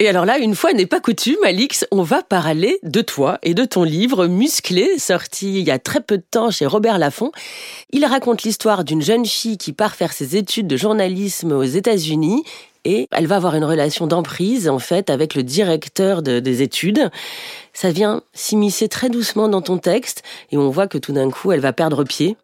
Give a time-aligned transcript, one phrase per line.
[0.00, 3.54] Et alors là, une fois n'est pas coutume, Alix, on va parler de toi et
[3.54, 7.30] de ton livre Musclé, sorti il y a très peu de temps chez Robert Laffont.
[7.92, 12.42] Il raconte l'histoire d'une jeune fille qui part faire ses études de journalisme aux États-Unis
[12.84, 17.08] et elle va avoir une relation d'emprise en fait avec le directeur de- des études.
[17.72, 21.52] Ça vient s'immiscer très doucement dans ton texte et on voit que tout d'un coup
[21.52, 22.36] elle va perdre pied.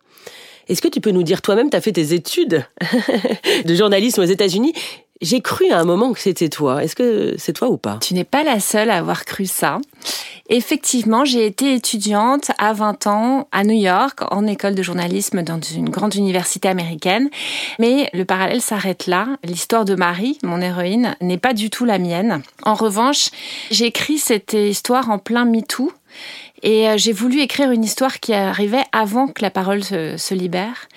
[0.68, 2.64] Est-ce que tu peux nous dire toi-même, tu as fait tes études
[3.64, 4.72] de journalisme aux États-Unis
[5.20, 6.82] J'ai cru à un moment que c'était toi.
[6.82, 7.98] Est-ce que c'est toi ou pas?
[8.00, 9.78] Tu n'es pas la seule à avoir cru ça.
[10.48, 15.60] Effectivement, j'ai été étudiante à 20 ans à New York en école de journalisme dans
[15.60, 17.28] une grande université américaine.
[17.78, 19.28] Mais le parallèle s'arrête là.
[19.44, 22.42] L'histoire de Marie, mon héroïne, n'est pas du tout la mienne.
[22.62, 23.28] En revanche,
[23.70, 25.92] j'ai écrit cette histoire en plein MeToo.
[26.62, 30.34] Et euh, j'ai voulu écrire une histoire qui arrivait avant que la parole se, se
[30.34, 30.88] libère.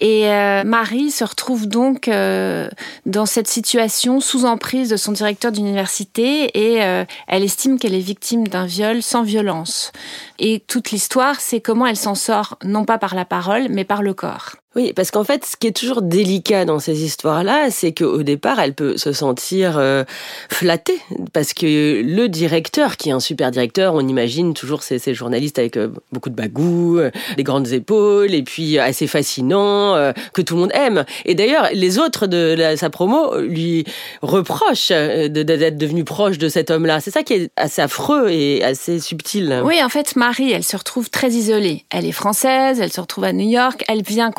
[0.00, 2.68] Et euh, Marie se retrouve donc euh,
[3.04, 8.00] dans cette situation sous emprise de son directeur d'université et euh, elle estime qu'elle est
[8.00, 9.90] victime d'un viol sans violence.
[10.38, 14.02] Et toute l'histoire, c'est comment elle s'en sort, non pas par la parole, mais par
[14.02, 14.56] le corps.
[14.76, 18.60] Oui, parce qu'en fait, ce qui est toujours délicat dans ces histoires-là, c'est qu'au départ,
[18.60, 20.04] elle peut se sentir euh,
[20.50, 21.00] flattée,
[21.32, 25.58] parce que le directeur, qui est un super directeur, on imagine toujours ces, ces journalistes
[25.58, 30.42] avec euh, beaucoup de bagou, euh, des grandes épaules, et puis assez fascinant, euh, que
[30.42, 31.04] tout le monde aime.
[31.24, 33.84] Et d'ailleurs, les autres de la- sa promo lui
[34.22, 37.00] reprochent euh, d'être devenu proche de cet homme-là.
[37.00, 39.62] C'est ça qui est assez affreux et assez subtil.
[39.64, 41.84] Oui, en fait, Marie, elle se retrouve très isolée.
[41.90, 44.30] Elle est française, elle se retrouve à New York, elle vient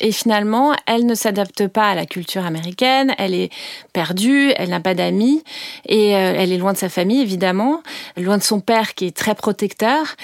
[0.00, 3.50] et finalement, elle ne s'adapte pas à la culture américaine, elle est
[3.92, 5.44] perdue, elle n'a pas d'amis
[5.86, 7.82] et euh, elle est loin de sa famille, évidemment,
[8.16, 10.16] loin de son père qui est très protecteur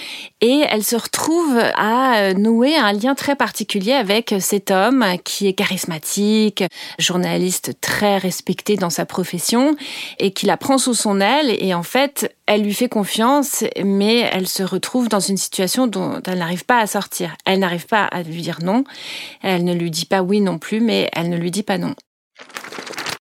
[0.44, 5.46] et elle se retrouve à euh, nouer un lien très particulier avec cet homme qui
[5.46, 6.64] est charismatique,
[6.98, 9.74] journaliste très respecté dans sa profession
[10.18, 14.18] et qui la prend sous son aile et en fait, elle lui fait confiance, mais
[14.18, 17.34] elle se retrouve dans une situation dont elle n'arrive pas à sortir.
[17.46, 18.84] Elle n'arrive pas à lui dire non,
[19.42, 21.94] elle ne lui dit pas oui non plus, mais elle ne lui dit pas non.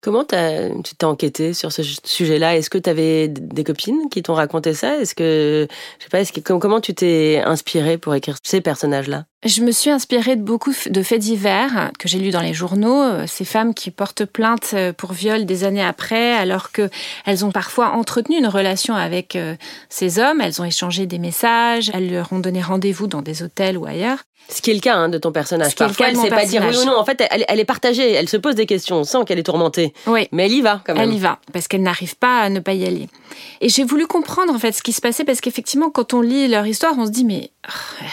[0.05, 2.55] Comment t'as- tu t'es enquêté sur ce sujet-là?
[2.55, 4.97] Est-ce que tu avais des copines qui t'ont raconté ça?
[4.99, 5.67] Est-ce que
[5.97, 9.25] je sais pas que comment tu t'es inspiré pour écrire ces personnages-là?
[9.45, 13.03] Je me suis inspirée de beaucoup de faits divers que j'ai lus dans les journaux.
[13.03, 16.89] euh, Ces femmes qui portent plainte euh, pour viol des années après, alors que
[17.28, 19.55] elles ont parfois entretenu une relation avec euh,
[19.88, 20.41] ces hommes.
[20.41, 21.91] Elles ont échangé des messages.
[21.94, 24.17] Elles leur ont donné rendez-vous dans des hôtels ou ailleurs.
[24.50, 25.72] Ce qui est le cas hein, de ton personnage.
[25.72, 26.97] Ce Parfois, elle mon sait pas dire oui ou non.
[26.97, 28.11] En fait, elle, elle est partagée.
[28.11, 28.97] Elle se pose des questions.
[28.97, 29.94] On sent qu'elle est tourmentée.
[30.05, 30.28] Oui.
[30.31, 31.09] Mais elle y va quand même.
[31.09, 33.09] Elle y va parce qu'elle n'arrive pas à ne pas y aller.
[33.61, 36.47] Et j'ai voulu comprendre en fait ce qui se passait parce qu'effectivement quand on lit
[36.47, 37.50] leur histoire, on se dit mais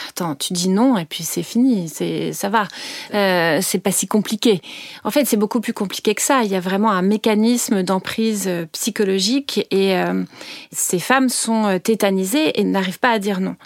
[0.09, 2.67] attends, tu dis non et puis c'est fini, c'est ça va,
[3.15, 4.61] Euh, c'est pas si compliqué.
[5.05, 6.43] En fait, c'est beaucoup plus compliqué que ça.
[6.45, 10.25] Il y a vraiment un mécanisme d'emprise euh, psychologique et euh,
[10.73, 13.57] ces femmes sont tétanisées et n'arrivent pas à dire non.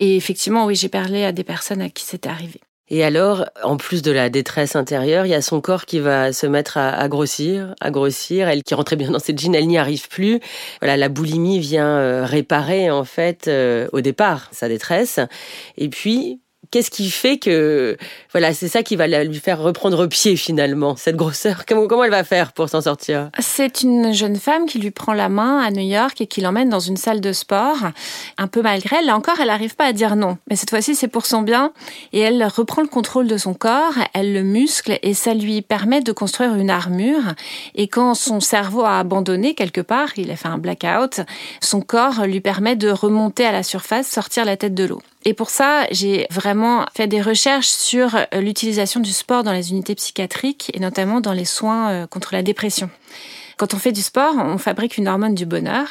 [0.00, 2.60] Et effectivement, oui, j'ai parlé à des personnes à qui c'était arrivé.
[2.88, 6.32] Et alors, en plus de la détresse intérieure, il y a son corps qui va
[6.34, 8.48] se mettre à, à grossir, à grossir.
[8.48, 10.40] Elle qui rentrait bien dans ses jeans, elle n'y arrive plus.
[10.80, 15.18] Voilà, la boulimie vient euh, réparer en fait euh, au départ sa détresse.
[15.78, 16.40] Et puis,
[16.74, 17.96] qu'est-ce qui fait que
[18.32, 21.64] voilà, c'est ça qui va lui faire reprendre pied finalement, cette grosseur.
[21.68, 23.30] Comment, comment elle va faire pour s'en sortir?
[23.38, 26.68] C'est une jeune femme qui lui prend la main à New York et qui l'emmène
[26.68, 27.76] dans une salle de sport,
[28.38, 29.06] un peu malgré elle.
[29.06, 30.36] Là encore, elle n'arrive pas à dire non.
[30.50, 31.72] Mais cette fois-ci, c'est pour son bien.
[32.12, 36.00] Et elle reprend le contrôle de son corps, elle le muscle et ça lui permet
[36.00, 37.34] de construire une armure.
[37.76, 41.20] Et quand son cerveau a abandonné quelque part, il a fait un blackout,
[41.60, 45.00] son corps lui permet de remonter à la surface, sortir la tête de l'eau.
[45.24, 49.70] Et pour ça, j'ai vraiment fait des recherches sur euh, l'utilisation du sport dans les
[49.70, 52.90] unités psychiatriques et notamment dans les soins euh, contre la dépression.
[53.56, 55.86] Quand on fait du sport, on fabrique une hormone du bonheur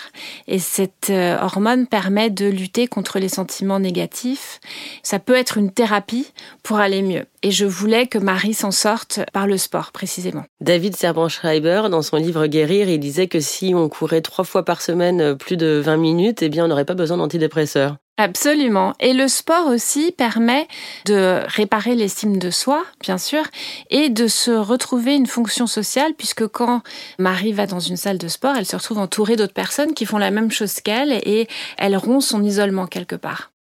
[0.48, 4.60] et cette euh, hormone permet de lutter contre les sentiments négatifs.
[5.02, 6.28] Ça peut être une thérapie
[6.62, 7.26] pour aller mieux.
[7.42, 10.44] Et je voulais que Marie s'en sorte par le sport précisément.
[10.60, 14.82] David Serban-Schreiber, dans son livre Guérir, il disait que si on courait trois fois par
[14.82, 17.96] semaine plus de 20 minutes, eh bien, on n'aurait pas besoin d'antidépresseurs.
[18.18, 18.94] Absolument.
[19.00, 20.68] Et le sport aussi permet
[21.06, 23.44] de réparer l'estime de soi, bien sûr,
[23.90, 26.84] et de se retrouver une fonction sociale, puisque quand
[27.18, 30.20] Marie va dans une salle de sport, elle se retrouve entourée d'autres personnes qui font
[30.20, 31.48] la même chose qu'elle et
[31.80, 33.52] elle rompt son isolement quelque part.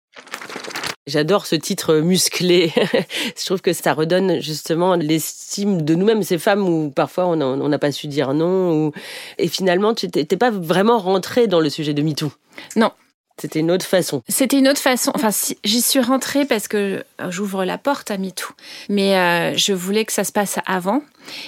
[1.08, 2.72] J'adore ce titre musclé.
[3.38, 7.80] je trouve que ça redonne justement l'estime de nous-mêmes, ces femmes où parfois on n'a
[7.80, 8.92] pas su dire non.
[9.40, 12.32] Et finalement, tu n'étais pas vraiment rentrée dans le sujet de MeToo?
[12.78, 12.92] Non,
[13.40, 14.22] c'était une autre façon.
[14.28, 15.12] C'était une autre façon.
[15.16, 15.30] Enfin,
[15.64, 18.54] j'y suis rentrée parce que euh, j'ouvre la porte à MeToo.
[18.90, 21.02] Mais euh, je voulais que ça se passe avant.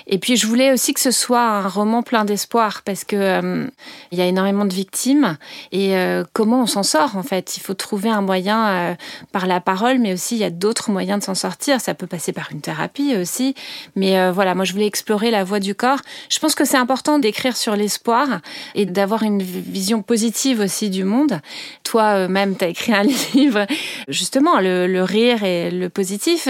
[0.07, 3.68] Et puis, je voulais aussi que ce soit un roman plein d'espoir parce que euh,
[4.12, 5.38] y a énormément de victimes.
[5.72, 5.95] Et
[6.33, 7.57] comment on s'en sort, en fait?
[7.57, 8.95] Il faut trouver un moyen
[9.31, 11.81] par la parole, mais aussi il y a d'autres moyens de s'en sortir.
[11.81, 13.56] Ça peut passer par une thérapie aussi.
[13.95, 16.00] Mais voilà, moi, je voulais explorer la voie du corps.
[16.30, 18.39] Je pense que c'est important d'écrire sur l'espoir
[18.74, 21.39] et d'avoir une vision positive aussi du monde.
[21.83, 23.66] Toi-même, euh, tu as écrit un livre,
[24.07, 26.48] justement, le, rire et le positif.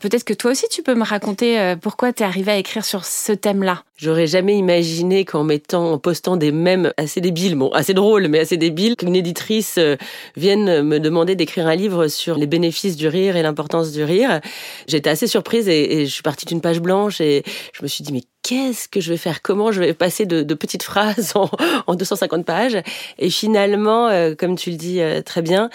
[0.00, 2.65] Peut-être que toi aussi, tu peux me raconter euh, pourquoi tu es arrivé à écrire
[2.82, 3.82] sur ce thème-là.
[3.96, 8.40] J'aurais jamais imaginé qu'en mettant, en postant des mèmes assez débiles, bon, assez drôles, mais
[8.40, 9.96] assez débiles, qu'une éditrice euh,
[10.36, 14.40] vienne me demander d'écrire un livre sur les bénéfices du rire et l'importance du rire.
[14.86, 17.42] J'étais assez surprise et, je suis partie d'une page blanche et
[17.72, 19.40] je me suis dit, mais qu'est-ce que je vais faire?
[19.40, 21.48] Comment je vais passer de, petites phrases en,
[21.86, 22.78] en, 250 pages?
[23.18, 25.70] Et finalement, euh, comme tu le dis euh, très bien,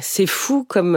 [0.00, 0.92] c'est fou comme,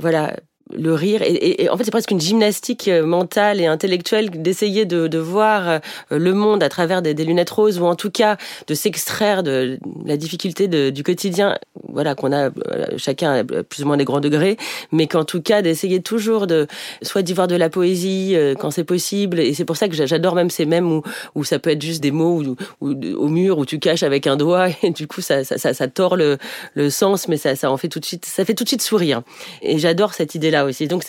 [0.00, 0.34] voilà,
[0.76, 1.20] le rire.
[1.22, 5.78] Et, en fait, c'est presque une gymnastique euh, mentale et intellectuelle d'essayer de, voir euh,
[6.10, 8.36] le monde à travers des, lunettes roses, ou en tout cas
[8.66, 11.58] de s'extraire de la difficulté du quotidien,
[11.88, 12.50] voilà, qu'on a
[12.96, 14.56] chacun à plus ou moins des grands degrés,
[14.90, 16.66] mais qu'en tout cas d'essayer toujours de
[17.02, 19.38] soit d'y voir de la poésie euh, quand c'est possible.
[19.40, 21.02] Et c'est pour ça que j'adore même ces mêmes
[21.34, 22.42] où, ça peut être juste des mots
[22.80, 25.42] au mur où tu caches avec un doigt et du coup ça,
[25.88, 26.38] tord le,
[26.74, 28.82] le sens, mais ça, ça en fait tout de suite, ça fait tout de suite
[28.82, 29.22] sourire.
[29.60, 31.04] Et j'adore cette idée-là Donc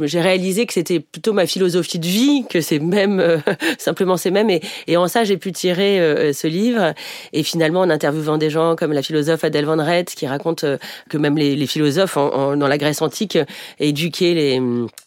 [0.00, 3.38] j'ai réalisé que c'était plutôt ma philosophie de vie, que c'est même euh,
[3.78, 4.50] simplement c'est même.
[4.50, 6.94] Et, en ça, j'ai pu tirer euh, ce livre.
[7.32, 10.78] Et finalement, en interviewant des gens comme la philosophe Adèle Van Rett, qui raconte euh,
[11.08, 13.38] que même les, philosophes dans la Grèce antique
[13.78, 14.60] éduquaient les,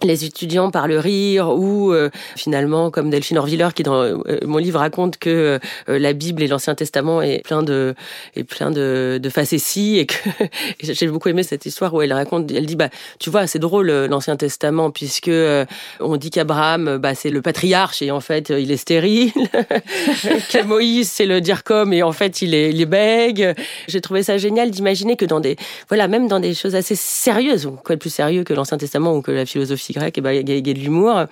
[0.04, 1.94] les étudiants par le rire, ou
[2.38, 7.22] finalement comme Delphine Orviller, qui dans mon livre raconte que la Bible et l'Ancien Testament
[7.22, 7.96] est plein de
[8.36, 10.16] est plein de, de facéties et que
[10.82, 13.73] j'ai beaucoup aimé cette histoire où elle raconte, elle dit bah tu vois c'est drôle
[13.82, 15.66] l'Ancien Testament puisque euh,
[16.00, 19.32] on dit qu'Abraham bah, c'est le patriarche et en fait il est stérile,
[20.52, 23.54] que Moïse c'est le comme et en fait il est, il bègue.
[23.88, 25.56] J'ai trouvé ça génial d'imaginer que dans des
[25.90, 29.22] voilà même dans des choses assez sérieuses, quoi de plus sérieux que l'Ancien Testament ou
[29.22, 31.26] que la philosophie grecque, et bah, il y a de l'humour.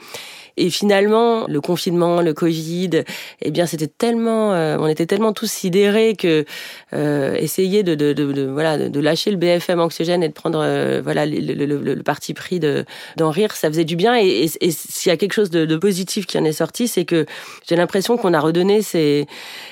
[0.58, 3.04] Et finalement, le confinement, le Covid,
[3.42, 6.46] eh bien, c'était tellement, euh, on était tellement tous sidérés que
[6.94, 10.62] euh, essayer de, de, de, de, voilà, de lâcher le BFM anxiogène et de prendre,
[10.62, 12.86] euh, voilà, le, le, le, parti pris de
[13.18, 14.18] d'en rire, ça faisait du bien.
[14.18, 16.88] Et, et, et s'il y a quelque chose de, de, positif qui en est sorti,
[16.88, 17.26] c'est que
[17.68, 19.28] j'ai l'impression qu'on a redonné ces,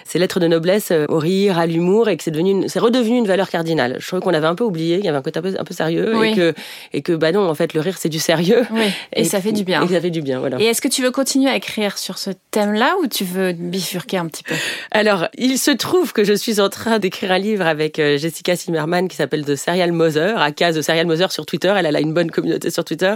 [0.06, 3.18] ces lettres de noblesse euh, au rire, à l'humour, et que c'est devenu, c'est redevenu
[3.18, 3.98] une valeur cardinale.
[4.00, 5.64] Je trouvais qu'on avait un peu oublié, qu'il y avait un côté un peu, un
[5.64, 6.54] peu sérieux, et que
[6.94, 8.66] et que bah non, en fait, le rire c'est du sérieux.
[8.72, 8.86] Oui.
[9.14, 9.84] Et, ça fait du bien.
[9.84, 10.58] Et ça fait du bien, voilà.
[10.70, 14.28] Est-ce que tu veux continuer à écrire sur ce thème-là ou tu veux bifurquer un
[14.28, 14.54] petit peu?
[14.92, 18.56] Alors, il se trouve que je suis en train d'écrire un livre avec euh, Jessica
[18.56, 21.74] Zimmerman qui s'appelle The Serial Mother, à case The Serial Mother sur Twitter.
[21.76, 23.16] Elle, a une bonne communauté sur Twitter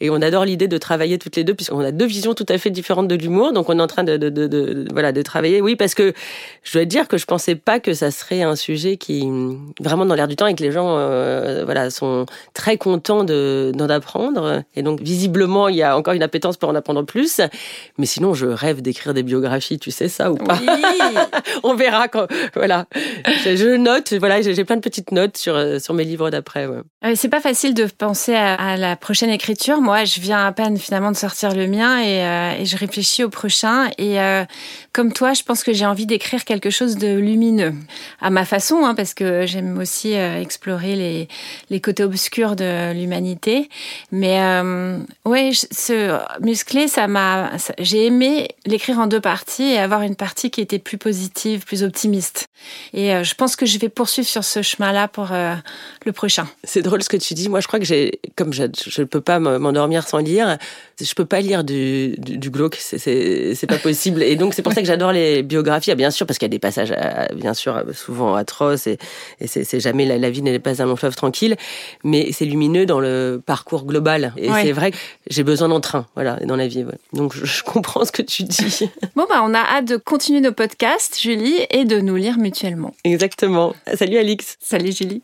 [0.00, 2.56] et on adore l'idée de travailler toutes les deux puisqu'on a deux visions tout à
[2.56, 3.52] fait différentes de l'humour.
[3.52, 5.60] Donc, on est en train de, de, de, voilà de travailler.
[5.60, 6.12] Oui, parce que
[6.62, 9.28] je dois dire que je pensais pas que ça serait un sujet qui
[9.80, 13.88] vraiment dans l'air du temps et que les gens euh, voilà sont très contents d'en
[13.88, 14.62] apprendre.
[14.76, 17.40] Et donc, visiblement, il y a encore une appétence pour en apprendre plus.
[17.98, 20.58] Mais sinon, je rêve d'écrire des biographies, tu sais ça ou pas
[21.64, 22.26] On verra quand.
[22.54, 22.86] Voilà,
[23.44, 24.12] je, note.
[24.14, 26.66] Voilà, j'ai plein de petites notes sur euh, sur mes livres d'après.
[26.66, 27.16] Ouais.
[27.16, 29.80] C'est pas facile de penser à, la prochaine écriture.
[29.80, 33.24] Moi, je viens à peine finalement de sortir le mien et, euh, et je réfléchis
[33.24, 33.90] au prochain.
[33.98, 34.44] Et euh,
[34.92, 37.74] comme toi, je pense que j'ai envie d'écrire quelque chose de lumineux
[38.20, 41.28] à ma façon, hein, parce que j'aime aussi explorer les
[41.70, 43.68] les côtés obscurs de l'humanité.
[44.10, 44.38] Mais
[45.24, 50.50] ouais, ce musclé, ça m'a, j'ai aimé l'écrire en deux parties et avoir une partie
[50.50, 52.46] qui était plus positive, plus optimiste.
[52.94, 55.54] Et euh, je pense que je vais poursuivre sur ce chemin-là pour euh,
[56.04, 56.46] le prochain.
[56.64, 57.48] C'est drôle ce que tu dis.
[57.48, 60.58] Moi, je crois que j'ai, comme je ne peux pas m'endormir sans lire,
[61.00, 62.76] je peux pas lire du, du, glauque.
[62.80, 64.22] C'est pas possible.
[64.22, 65.90] Et donc, c'est pour ça que j'adore les biographies.
[65.90, 68.98] Ah, bien sûr, parce qu'il y a des passages, euh, bien sûr, souvent atroces et,
[69.40, 71.56] et c'est jamais la, vie n'est pas un long fleuve tranquille,
[72.04, 74.32] mais c'est lumineux dans le parcours global.
[74.36, 74.96] Et c'est vrai que
[75.28, 76.71] j'ai besoin d'entrain, voilà, dans la vie.
[77.12, 78.90] Donc, je, comprends ce que tu dis.
[79.16, 82.94] Bon, bah, on a hâte de continuer nos podcasts, Julie, et de nous lire mutuellement.
[83.04, 83.74] Exactement.
[83.94, 84.56] Salut, Alix.
[84.60, 85.22] Salut, Julie.